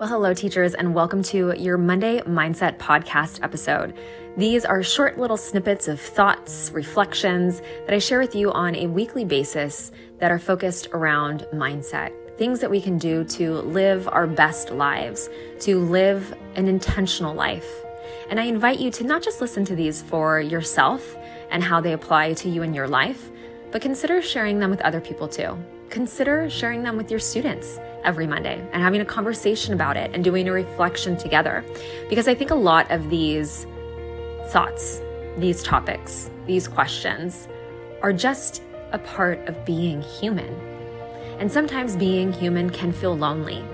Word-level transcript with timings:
Well, 0.00 0.08
hello, 0.08 0.32
teachers, 0.32 0.72
and 0.72 0.94
welcome 0.94 1.22
to 1.24 1.52
your 1.58 1.76
Monday 1.76 2.20
Mindset 2.20 2.78
Podcast 2.78 3.42
episode. 3.42 3.92
These 4.38 4.64
are 4.64 4.82
short 4.82 5.18
little 5.18 5.36
snippets 5.36 5.88
of 5.88 6.00
thoughts, 6.00 6.70
reflections 6.72 7.60
that 7.84 7.92
I 7.92 7.98
share 7.98 8.18
with 8.18 8.34
you 8.34 8.50
on 8.50 8.74
a 8.76 8.86
weekly 8.86 9.26
basis 9.26 9.92
that 10.18 10.30
are 10.30 10.38
focused 10.38 10.88
around 10.94 11.46
mindset. 11.52 12.14
Things 12.38 12.60
that 12.60 12.70
we 12.70 12.80
can 12.80 12.96
do 12.96 13.24
to 13.24 13.56
live 13.56 14.08
our 14.08 14.26
best 14.26 14.70
lives, 14.70 15.28
to 15.60 15.78
live 15.78 16.34
an 16.54 16.66
intentional 16.66 17.34
life. 17.34 17.70
And 18.30 18.40
I 18.40 18.44
invite 18.44 18.80
you 18.80 18.90
to 18.92 19.04
not 19.04 19.22
just 19.22 19.42
listen 19.42 19.66
to 19.66 19.76
these 19.76 20.00
for 20.00 20.40
yourself 20.40 21.14
and 21.50 21.62
how 21.62 21.82
they 21.82 21.92
apply 21.92 22.32
to 22.32 22.48
you 22.48 22.62
in 22.62 22.72
your 22.72 22.88
life, 22.88 23.28
but 23.70 23.82
consider 23.82 24.22
sharing 24.22 24.60
them 24.60 24.70
with 24.70 24.80
other 24.80 25.02
people 25.02 25.28
too. 25.28 25.62
Consider 25.90 26.48
sharing 26.48 26.84
them 26.84 26.96
with 26.96 27.10
your 27.10 27.18
students 27.18 27.80
every 28.04 28.24
Monday 28.24 28.64
and 28.72 28.80
having 28.80 29.00
a 29.00 29.04
conversation 29.04 29.74
about 29.74 29.96
it 29.96 30.12
and 30.14 30.22
doing 30.22 30.48
a 30.48 30.52
reflection 30.52 31.16
together. 31.16 31.64
Because 32.08 32.28
I 32.28 32.34
think 32.34 32.52
a 32.52 32.54
lot 32.54 32.88
of 32.92 33.10
these 33.10 33.66
thoughts, 34.50 35.02
these 35.36 35.64
topics, 35.64 36.30
these 36.46 36.68
questions 36.68 37.48
are 38.02 38.12
just 38.12 38.62
a 38.92 39.00
part 39.00 39.40
of 39.48 39.64
being 39.64 40.00
human. 40.00 40.54
And 41.40 41.50
sometimes 41.50 41.96
being 41.96 42.32
human 42.32 42.70
can 42.70 42.92
feel 42.92 43.16
lonely. 43.16 43.64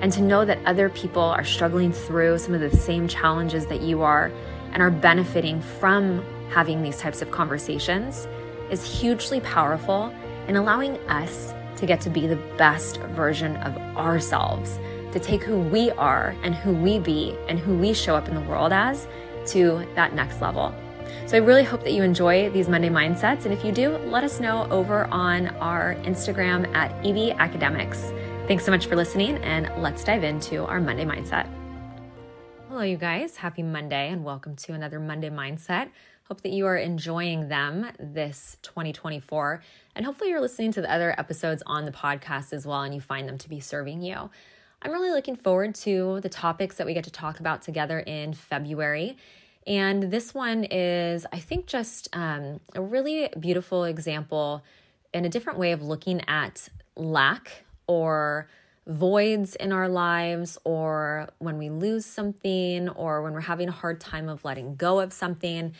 And 0.00 0.10
to 0.12 0.22
know 0.22 0.46
that 0.46 0.64
other 0.64 0.88
people 0.88 1.22
are 1.22 1.44
struggling 1.44 1.92
through 1.92 2.38
some 2.38 2.54
of 2.54 2.62
the 2.62 2.74
same 2.74 3.08
challenges 3.08 3.66
that 3.66 3.82
you 3.82 4.00
are 4.00 4.32
and 4.72 4.80
are 4.80 4.90
benefiting 4.90 5.60
from 5.60 6.24
having 6.48 6.80
these 6.80 6.96
types 6.96 7.20
of 7.20 7.30
conversations 7.30 8.26
is 8.70 9.00
hugely 9.00 9.40
powerful 9.40 10.14
in 10.46 10.56
allowing 10.56 10.96
us 11.08 11.52
to 11.78 11.86
get 11.86 12.00
to 12.02 12.10
be 12.10 12.26
the 12.26 12.36
best 12.56 12.98
version 12.98 13.56
of 13.58 13.76
ourselves, 13.96 14.78
to 15.12 15.18
take 15.18 15.42
who 15.42 15.58
we 15.58 15.90
are 15.92 16.34
and 16.42 16.54
who 16.54 16.74
we 16.74 16.98
be 16.98 17.36
and 17.48 17.58
who 17.58 17.76
we 17.76 17.94
show 17.94 18.14
up 18.14 18.28
in 18.28 18.34
the 18.34 18.40
world 18.42 18.72
as 18.72 19.06
to 19.46 19.86
that 19.94 20.14
next 20.14 20.40
level. 20.40 20.74
So 21.26 21.36
I 21.36 21.40
really 21.40 21.64
hope 21.64 21.84
that 21.84 21.92
you 21.92 22.02
enjoy 22.02 22.50
these 22.50 22.68
Monday 22.68 22.88
mindsets. 22.88 23.44
And 23.44 23.52
if 23.52 23.64
you 23.64 23.72
do, 23.72 23.96
let 23.98 24.24
us 24.24 24.40
know 24.40 24.66
over 24.70 25.06
on 25.06 25.48
our 25.56 25.94
Instagram 26.02 26.74
at 26.74 26.90
EB 27.06 27.36
Academics. 27.38 28.12
Thanks 28.46 28.64
so 28.64 28.70
much 28.70 28.86
for 28.86 28.96
listening, 28.96 29.36
and 29.38 29.70
let's 29.82 30.02
dive 30.04 30.24
into 30.24 30.64
our 30.64 30.80
Monday 30.80 31.04
mindset. 31.04 31.46
Hello, 32.68 32.82
you 32.82 32.96
guys. 32.96 33.36
Happy 33.36 33.62
Monday, 33.62 34.10
and 34.10 34.24
welcome 34.24 34.56
to 34.56 34.72
another 34.72 34.98
Monday 35.00 35.30
mindset. 35.30 35.90
Hope 36.28 36.42
that 36.42 36.52
you 36.52 36.66
are 36.66 36.76
enjoying 36.76 37.48
them 37.48 37.90
this 37.98 38.58
2024. 38.60 39.62
And 39.96 40.04
hopefully, 40.04 40.28
you're 40.28 40.42
listening 40.42 40.72
to 40.72 40.82
the 40.82 40.92
other 40.92 41.14
episodes 41.18 41.62
on 41.64 41.86
the 41.86 41.90
podcast 41.90 42.52
as 42.52 42.66
well 42.66 42.82
and 42.82 42.94
you 42.94 43.00
find 43.00 43.26
them 43.26 43.38
to 43.38 43.48
be 43.48 43.60
serving 43.60 44.02
you. 44.02 44.28
I'm 44.82 44.92
really 44.92 45.10
looking 45.10 45.36
forward 45.36 45.74
to 45.76 46.20
the 46.20 46.28
topics 46.28 46.76
that 46.76 46.86
we 46.86 46.92
get 46.92 47.04
to 47.04 47.10
talk 47.10 47.40
about 47.40 47.62
together 47.62 47.98
in 47.98 48.34
February. 48.34 49.16
And 49.66 50.10
this 50.10 50.34
one 50.34 50.64
is, 50.64 51.24
I 51.32 51.38
think, 51.38 51.66
just 51.66 52.14
um, 52.14 52.60
a 52.74 52.82
really 52.82 53.30
beautiful 53.40 53.84
example 53.84 54.62
and 55.14 55.24
a 55.24 55.30
different 55.30 55.58
way 55.58 55.72
of 55.72 55.80
looking 55.80 56.20
at 56.28 56.68
lack 56.94 57.64
or 57.86 58.50
voids 58.86 59.54
in 59.56 59.72
our 59.72 59.88
lives, 59.88 60.58
or 60.64 61.30
when 61.38 61.56
we 61.56 61.70
lose 61.70 62.04
something, 62.04 62.90
or 62.90 63.22
when 63.22 63.32
we're 63.32 63.40
having 63.40 63.68
a 63.68 63.72
hard 63.72 63.98
time 63.98 64.28
of 64.28 64.44
letting 64.44 64.76
go 64.76 65.00
of 65.00 65.14
something. 65.14 65.72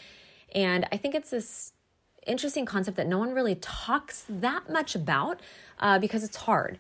And 0.55 0.87
I 0.91 0.97
think 0.97 1.15
it's 1.15 1.31
this 1.31 1.73
interesting 2.27 2.67
concept 2.67 2.97
that 2.97 3.07
no 3.07 3.19
one 3.19 3.33
really 3.33 3.55
talks 3.57 4.25
that 4.29 4.71
much 4.71 4.95
about 4.95 5.41
uh, 5.81 5.99
because 5.99 6.25
it's 6.25 6.37
hard. 6.37 6.79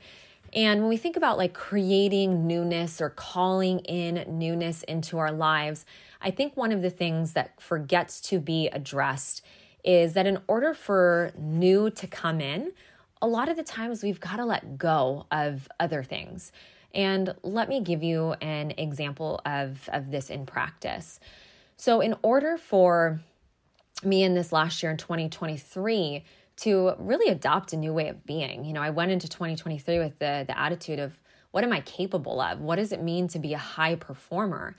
And 0.52 0.80
when 0.80 0.88
we 0.88 0.96
think 0.96 1.16
about 1.16 1.36
like 1.36 1.52
creating 1.52 2.46
newness 2.46 3.00
or 3.00 3.10
calling 3.10 3.80
in 3.80 4.24
newness 4.38 4.82
into 4.84 5.18
our 5.18 5.32
lives, 5.32 5.84
I 6.20 6.30
think 6.30 6.56
one 6.56 6.72
of 6.72 6.82
the 6.82 6.90
things 6.90 7.34
that 7.34 7.60
forgets 7.60 8.20
to 8.22 8.38
be 8.38 8.68
addressed 8.68 9.42
is 9.84 10.14
that 10.14 10.26
in 10.26 10.38
order 10.48 10.74
for 10.74 11.32
new 11.38 11.90
to 11.90 12.06
come 12.06 12.40
in, 12.40 12.72
a 13.20 13.26
lot 13.26 13.48
of 13.48 13.56
the 13.56 13.62
times 13.62 14.02
we've 14.02 14.20
got 14.20 14.36
to 14.36 14.44
let 14.44 14.78
go 14.78 15.26
of 15.30 15.68
other 15.78 16.02
things. 16.02 16.52
And 16.94 17.34
let 17.42 17.68
me 17.68 17.80
give 17.80 18.02
you 18.02 18.32
an 18.40 18.72
example 18.72 19.40
of, 19.44 19.88
of 19.92 20.10
this 20.10 20.30
in 20.30 20.46
practice. 20.46 21.20
So, 21.76 22.00
in 22.00 22.16
order 22.22 22.56
for 22.56 23.20
me 24.04 24.22
in 24.22 24.34
this 24.34 24.52
last 24.52 24.82
year 24.82 24.90
in 24.90 24.98
2023 24.98 26.24
to 26.56 26.94
really 26.98 27.30
adopt 27.30 27.72
a 27.72 27.76
new 27.76 27.92
way 27.92 28.08
of 28.08 28.26
being. 28.26 28.64
You 28.64 28.72
know, 28.72 28.82
I 28.82 28.90
went 28.90 29.10
into 29.10 29.28
2023 29.28 29.98
with 29.98 30.18
the 30.18 30.44
the 30.46 30.58
attitude 30.58 30.98
of 30.98 31.18
what 31.50 31.64
am 31.64 31.72
I 31.72 31.80
capable 31.80 32.40
of? 32.40 32.60
What 32.60 32.76
does 32.76 32.92
it 32.92 33.02
mean 33.02 33.28
to 33.28 33.38
be 33.38 33.54
a 33.54 33.58
high 33.58 33.94
performer? 33.94 34.76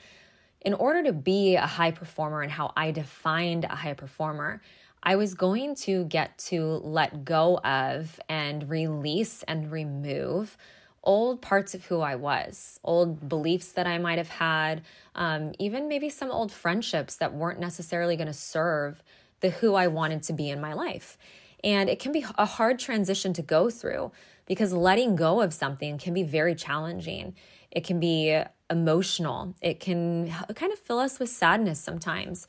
In 0.61 0.73
order 0.73 1.03
to 1.03 1.13
be 1.13 1.55
a 1.55 1.65
high 1.65 1.91
performer 1.91 2.41
and 2.41 2.51
how 2.51 2.73
I 2.75 2.91
defined 2.91 3.63
a 3.63 3.75
high 3.75 3.93
performer, 3.93 4.61
I 5.01 5.15
was 5.15 5.33
going 5.33 5.75
to 5.75 6.03
get 6.05 6.37
to 6.49 6.63
let 6.83 7.23
go 7.23 7.57
of 7.59 8.19
and 8.27 8.69
release 8.69 9.43
and 9.43 9.71
remove 9.71 10.57
old 11.03 11.41
parts 11.41 11.73
of 11.73 11.85
who 11.85 12.01
I 12.01 12.15
was, 12.15 12.79
old 12.83 13.27
beliefs 13.29 13.71
that 13.73 13.87
I 13.87 13.97
might 13.97 14.17
have 14.17 14.29
had, 14.29 14.83
um, 15.15 15.53
even 15.59 15.87
maybe 15.87 16.09
some 16.09 16.31
old 16.31 16.51
friendships 16.51 17.15
that 17.17 17.33
weren't 17.33 17.59
necessarily 17.59 18.15
going 18.15 18.27
to 18.27 18.33
serve 18.33 19.01
the 19.39 19.49
who 19.49 19.75
I 19.75 19.87
wanted 19.87 20.23
to 20.23 20.33
be 20.33 20.49
in 20.49 20.59
my 20.59 20.73
life. 20.73 21.17
And 21.63 21.89
it 21.89 21.99
can 21.99 22.11
be 22.11 22.25
a 22.37 22.45
hard 22.45 22.79
transition 22.79 23.33
to 23.33 23.41
go 23.41 23.69
through 23.69 24.11
because 24.45 24.73
letting 24.73 25.15
go 25.15 25.41
of 25.41 25.53
something 25.53 25.97
can 25.97 26.13
be 26.13 26.23
very 26.23 26.55
challenging. 26.55 27.35
It 27.71 27.83
can 27.83 27.99
be 27.99 28.41
emotional. 28.69 29.55
It 29.61 29.79
can 29.79 30.33
kind 30.55 30.71
of 30.71 30.79
fill 30.79 30.99
us 30.99 31.19
with 31.19 31.29
sadness 31.29 31.79
sometimes. 31.79 32.47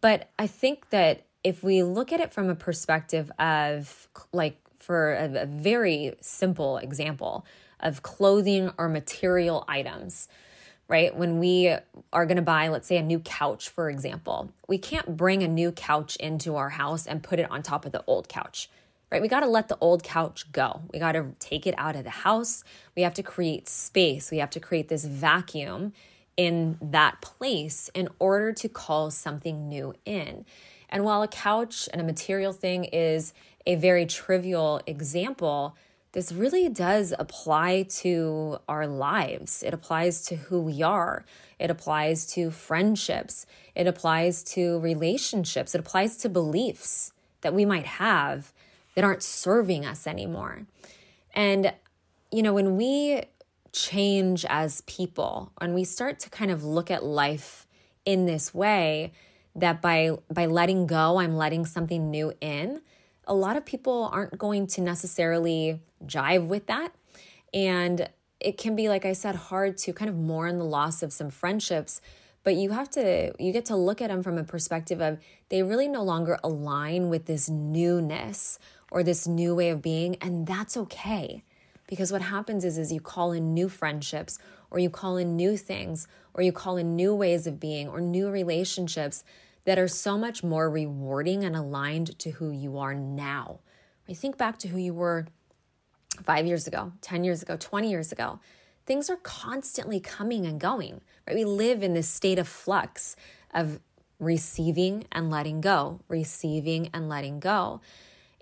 But 0.00 0.30
I 0.38 0.46
think 0.46 0.90
that 0.90 1.26
if 1.42 1.62
we 1.62 1.82
look 1.82 2.12
at 2.12 2.20
it 2.20 2.32
from 2.32 2.48
a 2.48 2.54
perspective 2.54 3.30
of, 3.38 4.08
like, 4.32 4.58
for 4.78 5.12
a, 5.14 5.42
a 5.42 5.46
very 5.46 6.14
simple 6.20 6.78
example 6.78 7.46
of 7.82 8.02
clothing 8.02 8.70
or 8.78 8.88
material 8.88 9.64
items, 9.68 10.28
right? 10.88 11.14
When 11.14 11.38
we 11.38 11.74
are 12.12 12.26
going 12.26 12.36
to 12.36 12.42
buy, 12.42 12.68
let's 12.68 12.88
say, 12.88 12.96
a 12.96 13.02
new 13.02 13.20
couch, 13.20 13.68
for 13.68 13.88
example, 13.88 14.50
we 14.68 14.78
can't 14.78 15.16
bring 15.16 15.42
a 15.42 15.48
new 15.48 15.72
couch 15.72 16.16
into 16.16 16.56
our 16.56 16.70
house 16.70 17.06
and 17.06 17.22
put 17.22 17.38
it 17.38 17.50
on 17.50 17.62
top 17.62 17.84
of 17.84 17.92
the 17.92 18.04
old 18.06 18.28
couch, 18.28 18.68
right? 19.10 19.22
We 19.22 19.28
got 19.28 19.40
to 19.40 19.46
let 19.46 19.68
the 19.68 19.78
old 19.80 20.02
couch 20.02 20.50
go. 20.52 20.82
We 20.92 20.98
got 20.98 21.12
to 21.12 21.32
take 21.38 21.66
it 21.66 21.74
out 21.78 21.96
of 21.96 22.04
the 22.04 22.10
house. 22.10 22.64
We 22.96 23.02
have 23.02 23.14
to 23.14 23.22
create 23.22 23.68
space. 23.68 24.30
We 24.30 24.38
have 24.38 24.50
to 24.50 24.60
create 24.60 24.88
this 24.88 25.04
vacuum 25.04 25.92
in 26.36 26.78
that 26.80 27.20
place 27.20 27.90
in 27.94 28.08
order 28.18 28.52
to 28.52 28.68
call 28.68 29.10
something 29.10 29.68
new 29.68 29.94
in. 30.04 30.44
And 30.88 31.04
while 31.04 31.22
a 31.22 31.28
couch 31.28 31.88
and 31.92 32.00
a 32.00 32.04
material 32.04 32.52
thing 32.52 32.84
is 32.84 33.32
a 33.66 33.74
very 33.76 34.06
trivial 34.06 34.80
example, 34.86 35.76
this 36.12 36.32
really 36.32 36.68
does 36.68 37.14
apply 37.18 37.84
to 38.00 38.58
our 38.68 38.86
lives. 38.86 39.62
It 39.62 39.72
applies 39.72 40.22
to 40.26 40.36
who 40.36 40.60
we 40.60 40.82
are. 40.82 41.24
It 41.58 41.70
applies 41.70 42.26
to 42.32 42.50
friendships. 42.50 43.46
It 43.74 43.86
applies 43.86 44.42
to 44.54 44.80
relationships. 44.80 45.74
It 45.74 45.78
applies 45.78 46.16
to 46.18 46.28
beliefs 46.28 47.12
that 47.42 47.54
we 47.54 47.64
might 47.64 47.86
have 47.86 48.52
that 48.94 49.04
aren't 49.04 49.22
serving 49.22 49.86
us 49.86 50.06
anymore. 50.06 50.66
And, 51.32 51.72
you 52.32 52.42
know, 52.42 52.54
when 52.54 52.76
we 52.76 53.22
change 53.72 54.44
as 54.48 54.80
people 54.82 55.52
and 55.60 55.74
we 55.74 55.84
start 55.84 56.18
to 56.20 56.30
kind 56.30 56.50
of 56.50 56.64
look 56.64 56.90
at 56.90 57.04
life 57.04 57.68
in 58.04 58.26
this 58.26 58.52
way, 58.52 59.12
that 59.54 59.82
by 59.82 60.16
by 60.32 60.46
letting 60.46 60.86
go 60.86 61.18
i'm 61.18 61.36
letting 61.36 61.66
something 61.66 62.10
new 62.10 62.32
in 62.40 62.80
a 63.26 63.34
lot 63.34 63.56
of 63.56 63.64
people 63.64 64.10
aren't 64.12 64.36
going 64.38 64.66
to 64.68 64.80
necessarily 64.80 65.80
jive 66.04 66.46
with 66.46 66.66
that. 66.66 66.92
And 67.52 68.08
it 68.40 68.56
can 68.56 68.74
be, 68.74 68.88
like 68.88 69.04
I 69.04 69.12
said, 69.12 69.34
hard 69.34 69.76
to 69.78 69.92
kind 69.92 70.08
of 70.08 70.16
mourn 70.16 70.58
the 70.58 70.64
loss 70.64 71.02
of 71.02 71.12
some 71.12 71.30
friendships. 71.30 72.00
But 72.42 72.54
you 72.54 72.70
have 72.70 72.88
to, 72.90 73.32
you 73.38 73.52
get 73.52 73.66
to 73.66 73.76
look 73.76 74.00
at 74.00 74.08
them 74.08 74.22
from 74.22 74.38
a 74.38 74.44
perspective 74.44 75.00
of 75.00 75.18
they 75.50 75.62
really 75.62 75.88
no 75.88 76.02
longer 76.02 76.38
align 76.42 77.10
with 77.10 77.26
this 77.26 77.50
newness 77.50 78.58
or 78.90 79.02
this 79.02 79.26
new 79.26 79.54
way 79.54 79.68
of 79.70 79.82
being. 79.82 80.16
And 80.22 80.46
that's 80.46 80.76
okay. 80.76 81.44
Because 81.86 82.12
what 82.12 82.22
happens 82.22 82.64
is, 82.64 82.78
is 82.78 82.92
you 82.92 83.00
call 83.00 83.32
in 83.32 83.52
new 83.52 83.68
friendships 83.68 84.38
or 84.70 84.78
you 84.78 84.88
call 84.88 85.16
in 85.16 85.36
new 85.36 85.56
things 85.56 86.08
or 86.32 86.42
you 86.42 86.52
call 86.52 86.76
in 86.76 86.96
new 86.96 87.14
ways 87.14 87.46
of 87.46 87.60
being 87.60 87.88
or 87.88 88.00
new 88.00 88.30
relationships 88.30 89.24
that 89.64 89.78
are 89.78 89.88
so 89.88 90.16
much 90.16 90.42
more 90.42 90.70
rewarding 90.70 91.44
and 91.44 91.54
aligned 91.54 92.18
to 92.18 92.32
who 92.32 92.50
you 92.50 92.78
are 92.78 92.94
now. 92.94 93.60
I 94.08 94.14
think 94.14 94.36
back 94.36 94.58
to 94.58 94.68
who 94.68 94.78
you 94.78 94.94
were 94.94 95.26
five 96.24 96.46
years 96.46 96.66
ago, 96.66 96.92
10 97.00 97.24
years 97.24 97.42
ago, 97.42 97.56
20 97.58 97.90
years 97.90 98.12
ago. 98.12 98.40
Things 98.86 99.08
are 99.08 99.16
constantly 99.16 100.00
coming 100.00 100.46
and 100.46 100.60
going, 100.60 101.00
right? 101.26 101.36
We 101.36 101.44
live 101.44 101.82
in 101.82 101.94
this 101.94 102.08
state 102.08 102.38
of 102.38 102.48
flux 102.48 103.14
of 103.54 103.80
receiving 104.18 105.04
and 105.12 105.30
letting 105.30 105.60
go, 105.60 106.00
receiving 106.08 106.90
and 106.92 107.08
letting 107.08 107.40
go. 107.40 107.80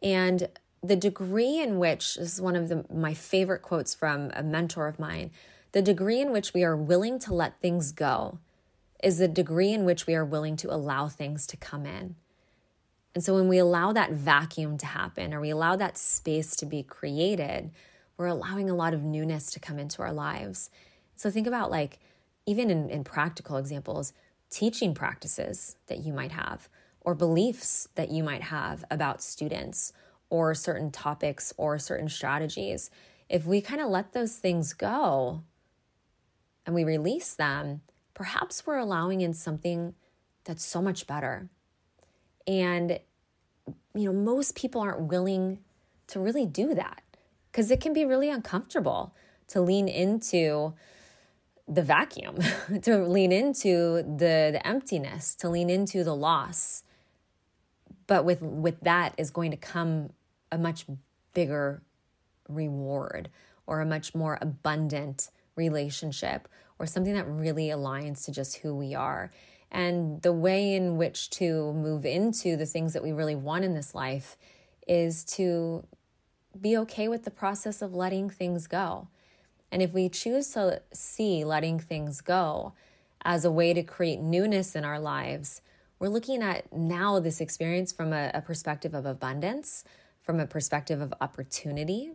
And 0.02 0.48
the 0.82 0.96
degree 0.96 1.60
in 1.60 1.78
which 1.78 2.16
this 2.16 2.34
is 2.34 2.40
one 2.40 2.56
of 2.56 2.68
the, 2.68 2.84
my 2.92 3.14
favorite 3.14 3.62
quotes 3.62 3.94
from 3.94 4.30
a 4.34 4.42
mentor 4.42 4.86
of 4.86 4.98
mine 4.98 5.30
The 5.72 5.82
degree 5.82 6.20
in 6.20 6.32
which 6.32 6.54
we 6.54 6.64
are 6.64 6.76
willing 6.76 7.18
to 7.20 7.34
let 7.34 7.60
things 7.60 7.92
go 7.92 8.38
is 9.02 9.18
the 9.18 9.28
degree 9.28 9.72
in 9.72 9.84
which 9.84 10.06
we 10.06 10.14
are 10.14 10.24
willing 10.24 10.56
to 10.56 10.72
allow 10.72 11.08
things 11.08 11.46
to 11.46 11.56
come 11.56 11.86
in. 11.86 12.16
And 13.14 13.24
so 13.24 13.34
when 13.34 13.48
we 13.48 13.58
allow 13.58 13.92
that 13.92 14.12
vacuum 14.12 14.78
to 14.78 14.86
happen 14.86 15.32
or 15.32 15.40
we 15.40 15.50
allow 15.50 15.76
that 15.76 15.98
space 15.98 16.54
to 16.56 16.66
be 16.66 16.82
created, 16.82 17.70
we're 18.16 18.26
allowing 18.26 18.68
a 18.68 18.74
lot 18.74 18.94
of 18.94 19.02
newness 19.02 19.50
to 19.52 19.60
come 19.60 19.78
into 19.78 20.02
our 20.02 20.12
lives. 20.12 20.70
So 21.16 21.30
think 21.30 21.46
about 21.46 21.70
like, 21.70 21.98
even 22.46 22.70
in, 22.70 22.88
in 22.90 23.04
practical 23.04 23.56
examples, 23.56 24.12
teaching 24.50 24.94
practices 24.94 25.76
that 25.86 25.98
you 25.98 26.12
might 26.12 26.32
have 26.32 26.68
or 27.00 27.14
beliefs 27.14 27.88
that 27.94 28.10
you 28.10 28.22
might 28.22 28.42
have 28.42 28.84
about 28.90 29.22
students 29.22 29.92
or 30.30 30.54
certain 30.54 30.90
topics 30.90 31.52
or 31.56 31.78
certain 31.78 32.08
strategies. 32.08 32.90
If 33.28 33.46
we 33.46 33.60
kind 33.60 33.80
of 33.80 33.88
let 33.88 34.12
those 34.12 34.36
things 34.36 34.72
go 34.72 35.42
and 36.66 36.74
we 36.74 36.84
release 36.84 37.34
them, 37.34 37.82
perhaps 38.18 38.66
we're 38.66 38.76
allowing 38.76 39.20
in 39.20 39.32
something 39.32 39.94
that's 40.42 40.64
so 40.64 40.82
much 40.82 41.06
better. 41.06 41.48
And, 42.48 42.98
you 43.94 44.12
know, 44.12 44.12
most 44.12 44.56
people 44.56 44.80
aren't 44.80 45.02
willing 45.02 45.60
to 46.08 46.18
really 46.18 46.44
do 46.44 46.74
that 46.74 47.02
because 47.52 47.70
it 47.70 47.80
can 47.80 47.92
be 47.92 48.04
really 48.04 48.28
uncomfortable 48.28 49.14
to 49.46 49.60
lean 49.60 49.86
into 49.86 50.74
the 51.68 51.82
vacuum, 51.82 52.38
to 52.82 53.06
lean 53.06 53.30
into 53.30 54.02
the, 54.02 54.50
the 54.50 54.66
emptiness, 54.66 55.36
to 55.36 55.48
lean 55.48 55.70
into 55.70 56.02
the 56.02 56.16
loss. 56.16 56.82
But 58.08 58.24
with, 58.24 58.42
with 58.42 58.80
that 58.80 59.14
is 59.16 59.30
going 59.30 59.52
to 59.52 59.56
come 59.56 60.10
a 60.50 60.58
much 60.58 60.86
bigger 61.34 61.82
reward 62.48 63.28
or 63.64 63.80
a 63.80 63.86
much 63.86 64.12
more 64.12 64.38
abundant 64.42 65.30
relationship 65.54 66.48
or 66.78 66.86
something 66.86 67.14
that 67.14 67.26
really 67.28 67.68
aligns 67.68 68.24
to 68.24 68.32
just 68.32 68.58
who 68.58 68.74
we 68.74 68.94
are. 68.94 69.30
And 69.70 70.22
the 70.22 70.32
way 70.32 70.74
in 70.74 70.96
which 70.96 71.30
to 71.30 71.72
move 71.74 72.06
into 72.06 72.56
the 72.56 72.66
things 72.66 72.92
that 72.92 73.02
we 73.02 73.12
really 73.12 73.34
want 73.34 73.64
in 73.64 73.74
this 73.74 73.94
life 73.94 74.36
is 74.86 75.24
to 75.24 75.84
be 76.58 76.76
okay 76.78 77.08
with 77.08 77.24
the 77.24 77.30
process 77.30 77.82
of 77.82 77.94
letting 77.94 78.30
things 78.30 78.66
go. 78.66 79.08
And 79.70 79.82
if 79.82 79.92
we 79.92 80.08
choose 80.08 80.50
to 80.52 80.82
see 80.92 81.44
letting 81.44 81.78
things 81.78 82.20
go 82.20 82.72
as 83.22 83.44
a 83.44 83.50
way 83.50 83.74
to 83.74 83.82
create 83.82 84.20
newness 84.20 84.74
in 84.74 84.84
our 84.84 84.98
lives, 84.98 85.60
we're 85.98 86.08
looking 86.08 86.42
at 86.42 86.72
now 86.72 87.18
this 87.20 87.40
experience 87.40 87.92
from 87.92 88.12
a, 88.12 88.30
a 88.32 88.40
perspective 88.40 88.94
of 88.94 89.04
abundance, 89.04 89.84
from 90.22 90.40
a 90.40 90.46
perspective 90.46 91.00
of 91.00 91.12
opportunity. 91.20 92.12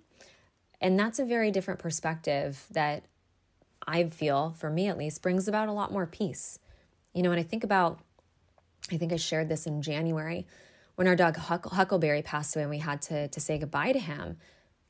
And 0.82 1.00
that's 1.00 1.20
a 1.20 1.26
very 1.26 1.52
different 1.52 1.80
perspective 1.80 2.66
that 2.72 3.04
I 3.88 4.04
feel, 4.06 4.54
for 4.58 4.70
me 4.70 4.88
at 4.88 4.98
least, 4.98 5.22
brings 5.22 5.48
about 5.48 5.70
a 5.70 5.74
lot 5.74 5.92
more 5.92 6.06
peace. 6.06 6.60
You 7.14 7.22
know, 7.22 7.30
when 7.30 7.40
I 7.40 7.44
think 7.44 7.64
about, 7.64 8.00
I 8.92 8.98
think 8.98 9.14
I 9.14 9.18
shared 9.18 9.50
this 9.50 9.66
in 9.66 9.82
January 9.82 10.46
when 10.96 11.08
our 11.08 11.16
dog 11.16 11.38
Huck- 11.38 11.72
Huckleberry 11.72 12.22
passed 12.22 12.56
away 12.56 12.64
and 12.64 12.70
we 12.70 12.80
had 12.80 13.02
to, 13.04 13.28
to 13.28 13.40
say 13.40 13.58
goodbye 13.58 13.94
to 13.94 14.00
him, 14.00 14.38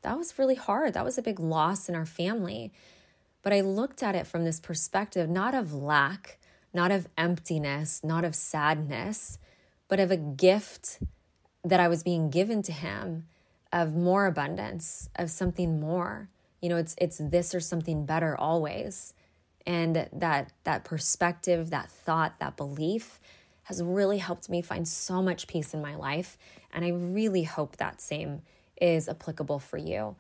that 0.02 0.18
was 0.18 0.38
really 0.38 0.56
hard. 0.56 0.94
That 0.94 1.06
was 1.06 1.18
a 1.18 1.22
big 1.22 1.40
loss 1.40 1.88
in 1.88 1.96
our 1.96 2.06
family. 2.06 2.74
But 3.42 3.54
I 3.54 3.62
looked 3.62 4.04
at 4.04 4.16
it 4.16 4.28
from 4.28 4.44
this 4.44 4.60
perspective, 4.60 5.30
not 5.30 5.54
of 5.54 5.74
lack, 5.74 6.40
not 6.74 6.92
of 6.92 7.08
emptiness, 7.18 8.04
not 8.04 8.26
of 8.26 8.36
sadness, 8.36 9.40
but 9.88 10.00
of 10.00 10.12
a 10.12 10.18
gift 10.18 11.00
that 11.64 11.80
I 11.80 11.88
was 11.88 12.04
being 12.04 12.30
given 12.30 12.62
to 12.64 12.72
him 12.74 13.28
of 13.72 13.96
more 13.96 14.26
abundance, 14.26 15.10
of 15.16 15.32
something 15.32 15.80
more. 15.80 16.30
You 16.64 16.70
know, 16.70 16.78
it's 16.78 16.96
it's 16.98 17.18
this 17.20 17.54
or 17.54 17.60
something 17.60 18.06
better 18.06 18.38
always. 18.38 19.14
And 19.68 20.08
that 20.14 20.54
that 20.64 20.86
perspective, 20.86 21.70
that 21.72 21.90
thought, 21.90 22.40
that 22.40 22.56
belief 22.56 23.20
has 23.64 23.84
really 23.84 24.18
helped 24.18 24.50
me 24.50 24.62
find 24.62 24.88
so 24.88 25.22
much 25.22 25.48
peace 25.48 25.74
in 25.74 25.82
my 25.82 25.96
life. 25.96 26.38
And 26.72 26.86
I 26.86 26.90
really 26.90 27.44
hope 27.44 27.78
that 27.78 28.02
same 28.02 28.42
is 28.80 29.10
applicable 29.10 29.60
for 29.60 29.78
you. 29.78 30.16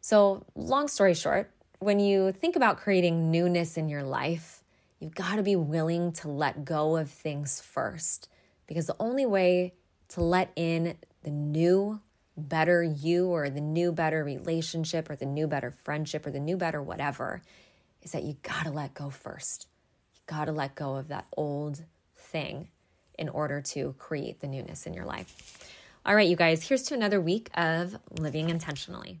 So, 0.00 0.44
long 0.54 0.88
story 0.88 1.14
short, 1.14 1.50
when 1.80 2.00
you 2.00 2.32
think 2.32 2.56
about 2.56 2.78
creating 2.78 3.30
newness 3.30 3.76
in 3.76 3.88
your 3.88 4.02
life, 4.02 4.64
you've 5.00 5.14
got 5.14 5.36
to 5.36 5.42
be 5.42 5.56
willing 5.56 6.12
to 6.12 6.28
let 6.28 6.64
go 6.64 6.96
of 6.96 7.10
things 7.10 7.60
first. 7.60 8.28
Because 8.66 8.86
the 8.86 8.96
only 8.98 9.26
way 9.26 9.74
to 10.08 10.22
let 10.22 10.50
in 10.56 10.96
the 11.22 11.30
new, 11.30 12.00
better 12.36 12.82
you, 12.82 13.28
or 13.28 13.48
the 13.48 13.60
new, 13.60 13.92
better 13.92 14.24
relationship, 14.24 15.08
or 15.10 15.16
the 15.16 15.26
new, 15.26 15.46
better 15.46 15.70
friendship, 15.70 16.26
or 16.26 16.30
the 16.30 16.40
new, 16.40 16.56
better 16.56 16.82
whatever, 16.82 17.42
is 18.02 18.12
that 18.12 18.22
you 18.24 18.36
got 18.42 18.64
to 18.64 18.70
let 18.70 18.94
go 18.94 19.10
first. 19.10 19.66
You 20.14 20.20
got 20.26 20.46
to 20.46 20.52
let 20.52 20.74
go 20.74 20.96
of 20.96 21.08
that 21.08 21.26
old 21.36 21.84
thing 22.16 22.68
in 23.18 23.28
order 23.28 23.60
to 23.60 23.94
create 23.98 24.40
the 24.40 24.48
newness 24.48 24.86
in 24.86 24.94
your 24.94 25.04
life. 25.04 25.70
All 26.04 26.14
right, 26.14 26.28
you 26.28 26.36
guys, 26.36 26.68
here's 26.68 26.82
to 26.84 26.94
another 26.94 27.20
week 27.20 27.48
of 27.54 27.96
living 28.18 28.50
intentionally. 28.50 29.20